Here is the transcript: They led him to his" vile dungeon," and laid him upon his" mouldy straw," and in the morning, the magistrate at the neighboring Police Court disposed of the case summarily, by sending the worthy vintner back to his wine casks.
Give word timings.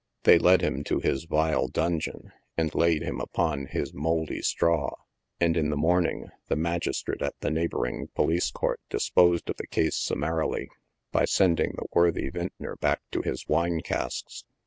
They 0.23 0.39
led 0.39 0.61
him 0.63 0.83
to 0.85 0.99
his" 0.99 1.25
vile 1.25 1.67
dungeon," 1.67 2.31
and 2.57 2.73
laid 2.73 3.03
him 3.03 3.21
upon 3.21 3.67
his" 3.67 3.93
mouldy 3.93 4.41
straw," 4.41 4.95
and 5.39 5.55
in 5.55 5.69
the 5.69 5.77
morning, 5.77 6.29
the 6.47 6.55
magistrate 6.55 7.21
at 7.21 7.35
the 7.41 7.51
neighboring 7.51 8.07
Police 8.15 8.49
Court 8.49 8.79
disposed 8.89 9.47
of 9.51 9.57
the 9.57 9.67
case 9.67 9.95
summarily, 9.97 10.69
by 11.11 11.25
sending 11.25 11.73
the 11.77 11.85
worthy 11.93 12.31
vintner 12.31 12.77
back 12.77 13.01
to 13.11 13.21
his 13.21 13.47
wine 13.47 13.81
casks. 13.81 14.43